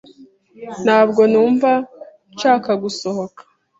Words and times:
Ntabwo 0.83 1.21
numva 1.31 1.71
nshaka 2.33 2.71
gusohoka 2.83 3.41